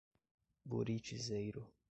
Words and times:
Buritizeiro 0.65 1.63